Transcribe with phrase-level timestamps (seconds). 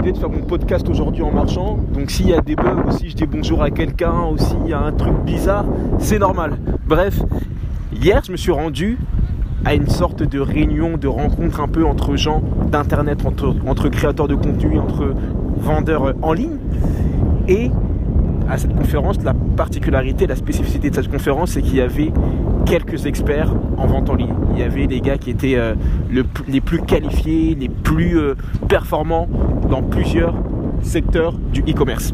[0.00, 1.78] Décidé de faire mon podcast aujourd'hui en marchant.
[1.92, 4.66] Donc s'il y a des bugs ou si je dis bonjour à quelqu'un ou s'il
[4.66, 5.66] y a un truc bizarre,
[5.98, 6.56] c'est normal.
[6.86, 7.20] Bref,
[7.92, 8.98] hier je me suis rendu
[9.64, 14.26] à une sorte de réunion, de rencontre un peu entre gens d'internet, entre, entre créateurs
[14.26, 15.14] de contenu, entre
[15.58, 16.56] vendeurs en ligne.
[17.46, 17.70] Et
[18.48, 22.12] à cette conférence, la particularité, la spécificité de cette conférence, c'est qu'il y avait
[22.64, 24.34] quelques experts en vente en ligne.
[24.52, 25.74] Il y avait des gars qui étaient euh,
[26.48, 28.34] les plus qualifiés, les plus euh,
[28.68, 29.28] performants
[29.70, 30.34] dans plusieurs
[30.82, 32.12] secteurs du e-commerce.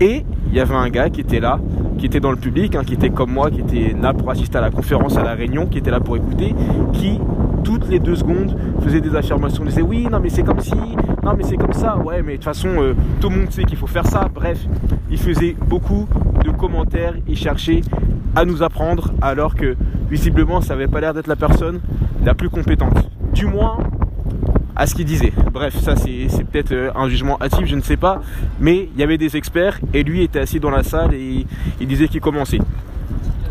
[0.00, 1.58] Et il y avait un gars qui était là,
[1.98, 4.58] qui était dans le public, hein, qui était comme moi, qui était là pour assister
[4.58, 6.54] à la conférence, à la réunion, qui était là pour écouter,
[6.92, 7.18] qui
[7.64, 10.74] toutes les deux secondes faisait des affirmations, disait oui, non mais c'est comme si,
[11.22, 13.64] non mais c'est comme ça, ouais mais de toute façon euh, tout le monde sait
[13.64, 14.64] qu'il faut faire ça, bref,
[15.10, 16.06] il faisait beaucoup
[16.44, 17.80] de commentaires, il cherchait
[18.36, 19.76] à nous apprendre alors que
[20.08, 21.80] visiblement ça n'avait pas l'air d'être la personne
[22.24, 23.10] la plus compétente.
[23.34, 23.78] Du moins
[24.78, 25.32] à ce qu'il disait.
[25.52, 28.22] Bref, ça c'est peut-être euh, un jugement hâtif, je ne sais pas.
[28.60, 31.44] Mais il y avait des experts et lui était assis dans la salle et
[31.80, 32.60] il disait qu'il commençait.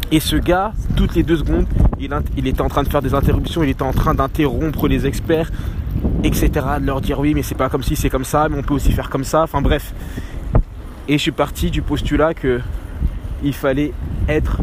[0.10, 1.68] Et ce gars, toutes les deux secondes,
[2.00, 5.52] il, était en train de faire des interruptions, il était en train d'interrompre les experts,
[6.24, 6.50] etc.
[6.80, 8.74] De leur dire oui, mais c'est pas comme si c'est comme ça, mais on peut
[8.74, 9.44] aussi faire comme ça.
[9.44, 9.94] Enfin bref.
[11.10, 12.62] Et je suis parti du postulat que
[13.44, 13.92] il fallait
[14.30, 14.60] être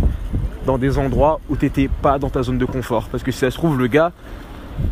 [0.65, 3.09] dans des endroits où tu n'étais pas dans ta zone de confort.
[3.11, 4.13] Parce que si ça se trouve, le gars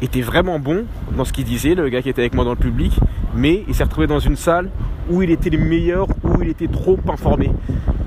[0.00, 0.84] était vraiment bon
[1.16, 2.98] dans ce qu'il disait, le gars qui était avec moi dans le public,
[3.34, 4.70] mais il s'est retrouvé dans une salle
[5.10, 7.50] où il était le meilleur, où il était trop informé.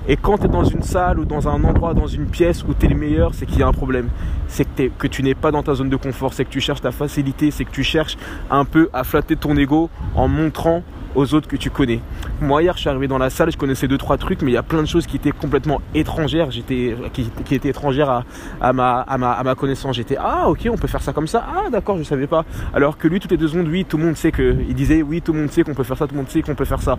[0.07, 2.75] Et quand tu es dans une salle ou dans un endroit, dans une pièce où
[2.75, 4.09] tu es le meilleur, c'est qu'il y a un problème.
[4.47, 6.91] C'est que, tu n'es pas dans ta zone de confort, c'est que tu cherches ta
[6.91, 8.15] facilité, c'est que tu cherches
[8.51, 10.83] un peu à flatter ton ego en montrant
[11.15, 11.99] aux autres que tu connais.
[12.41, 14.53] Moi hier je suis arrivé dans la salle, je connaissais deux trois trucs, mais il
[14.53, 18.23] y a plein de choses qui étaient complètement étrangères, j'étais qui, qui, étaient étrangères
[18.61, 19.95] à, ma, à, ma, à ma connaissance.
[19.95, 22.45] J'étais ah ok on peut faire ça comme ça, ah d'accord je savais pas.
[22.73, 25.01] Alors que lui toutes les deux secondes oui tout le monde sait que il disait
[25.01, 26.65] oui tout le monde sait qu'on peut faire ça, tout le monde sait qu'on peut
[26.65, 26.97] faire ça.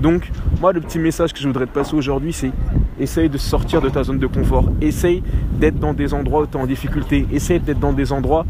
[0.00, 2.50] Donc moi le petit message que je voudrais te passer aujourd'hui c'est
[2.98, 5.22] essaye de sortir de ta zone de confort, essaye
[5.58, 8.44] d'être dans des endroits où tu es en difficulté, essaye d'être dans des endroits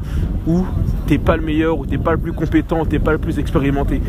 [0.47, 0.65] où
[1.07, 4.01] t'es pas le meilleur, où t'es pas le plus compétent, t'es pas le plus expérimenté.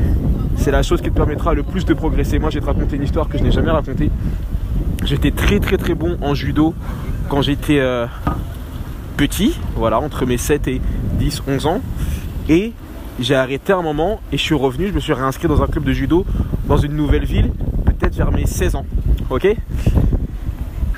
[0.62, 2.38] C'est la chose qui te permettra le plus de progresser.
[2.38, 4.12] Moi, je vais te raconter une histoire que je n'ai jamais racontée.
[5.04, 6.76] J'étais très très très bon en judo
[7.30, 8.06] quand j'étais euh,
[9.18, 10.80] petit, voilà, entre mes 7 et
[11.18, 11.82] 10, 11 ans.
[12.48, 12.74] Et
[13.20, 15.84] j'ai arrêté un moment et je suis revenu, je me suis réinscrit dans un club
[15.84, 16.28] de judo
[16.68, 17.50] dans une nouvelle ville,
[17.86, 18.86] peut-être vers mes 16 ans.
[19.32, 19.48] Ok?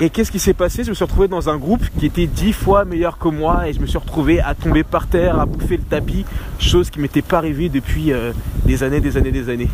[0.00, 0.84] Et qu'est-ce qui s'est passé?
[0.84, 3.72] Je me suis retrouvé dans un groupe qui était dix fois meilleur que moi et
[3.72, 6.26] je me suis retrouvé à tomber par terre, à bouffer le tapis,
[6.58, 8.32] chose qui m'était pas arrivée depuis euh,
[8.64, 9.70] des années, des années, des années.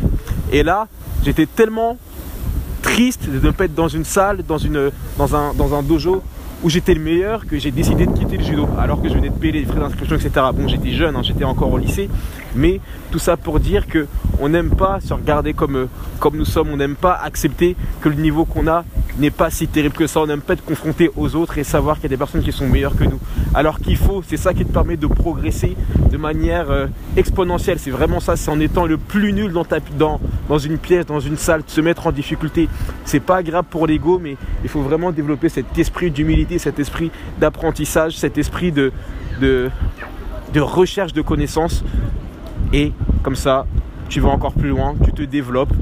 [0.51, 0.87] Et là,
[1.23, 1.97] j'étais tellement
[2.81, 6.23] triste de ne pas être dans une salle, dans, une, dans, un, dans un dojo
[6.63, 9.29] où j'étais le meilleur que j'ai décidé de quitter le judo alors que je venais
[9.29, 12.07] de payer les frais d'inscription etc bon j'étais jeune hein, j'étais encore au lycée
[12.55, 14.05] mais tout ça pour dire que
[14.39, 15.85] on n'aime pas se regarder comme, euh,
[16.19, 18.83] comme nous sommes on n'aime pas accepter que le niveau qu'on a
[19.19, 20.21] n'est pas si terrible que ça.
[20.21, 22.51] On n'aime pas être confronté aux autres et savoir qu'il y a des personnes qui
[22.51, 23.19] sont meilleures que nous.
[23.53, 25.75] Alors qu'il faut, c'est ça qui te permet de progresser
[26.09, 27.79] de manière euh, exponentielle.
[27.79, 29.53] C'est vraiment ça, c'est en étant le plus nul
[29.97, 32.69] dans, une pièce, dans une salle, de se mettre en difficulté.
[33.05, 37.11] C'est pas agréable pour l'ego, mais il faut vraiment développer cet esprit d'humilité, cet esprit
[37.39, 38.91] d'apprentissage, cet esprit de,
[39.39, 39.69] de,
[40.53, 41.83] de recherche de connaissances.
[42.73, 43.65] Et comme ça,
[44.09, 45.73] tu vas encore plus loin, tu te développes,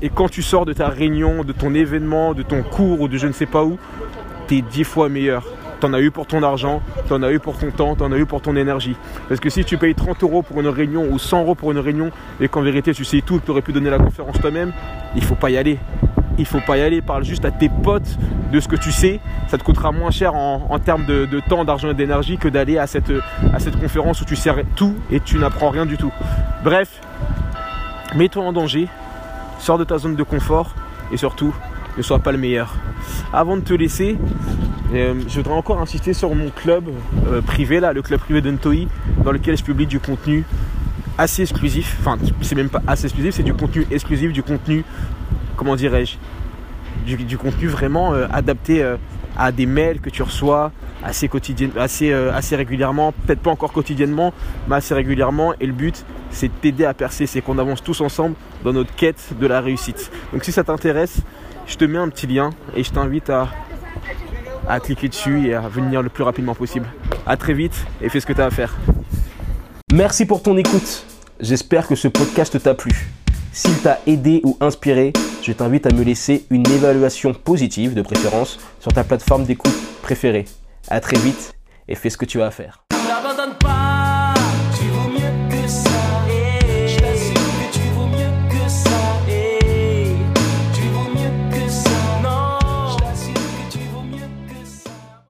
[0.00, 3.18] et quand tu sors de ta réunion, de ton événement, de ton cours ou de
[3.18, 3.78] je ne sais pas où,
[4.48, 5.44] tu es dix fois meilleur.
[5.80, 8.24] T'en as eu pour ton argent, t'en as eu pour ton temps, t'en as eu
[8.24, 8.96] pour ton énergie.
[9.28, 11.78] Parce que si tu payes 30 euros pour une réunion ou 100 euros pour une
[11.78, 12.10] réunion
[12.40, 14.72] et qu'en vérité tu sais tout, tu aurais pu donner la conférence toi-même,
[15.16, 15.78] il faut pas y aller.
[16.38, 18.16] Il faut pas y aller, parle juste à tes potes
[18.52, 19.20] de ce que tu sais.
[19.48, 22.78] Ça te coûtera moins cher en, termes de, de temps, d'argent et d'énergie que d'aller
[22.78, 23.12] à cette,
[23.52, 26.12] à cette conférence où tu sais tout et tu n'apprends rien du tout.
[26.64, 27.00] Bref,
[28.14, 28.88] mets-toi en danger,
[29.62, 30.74] sors de ta zone de confort
[31.12, 31.54] et surtout
[31.96, 32.74] ne sois pas le meilleur.
[33.32, 34.18] Avant de te laisser,
[34.92, 36.84] euh, je voudrais encore insister sur mon club
[37.28, 38.88] euh, privé, là, le club privé d'Untoi,
[39.24, 40.44] dans lequel je publie du contenu
[41.16, 41.96] assez exclusif.
[42.00, 44.84] Enfin, c'est même pas assez exclusif, c'est du contenu exclusif, du contenu,
[45.56, 46.16] comment dirais-je,
[47.06, 48.84] du, contenu vraiment euh, adapté
[49.38, 50.72] à des mails que tu reçois
[51.04, 51.30] assez,
[51.76, 54.32] assez, assez régulièrement, peut-être pas encore quotidiennement,
[54.68, 55.54] mais assez régulièrement.
[55.60, 58.34] Et le but, c'est t'aider à percer, c'est qu'on avance tous ensemble
[58.64, 60.10] dans notre quête de la réussite.
[60.32, 61.18] Donc si ça t'intéresse,
[61.66, 63.48] je te mets un petit lien et je t'invite à
[64.68, 66.86] à cliquer dessus et à venir le plus rapidement possible.
[67.26, 68.74] A très vite et fais ce que tu as à faire.
[69.92, 71.04] Merci pour ton écoute.
[71.40, 72.92] J'espère que ce podcast t'a plu.
[73.52, 75.12] S'il t'a aidé ou inspiré,
[75.42, 80.46] je t'invite à me laisser une évaluation positive de préférence sur ta plateforme d'écoute préférée.
[80.88, 81.54] A très vite
[81.88, 82.84] et fais ce que tu as à faire.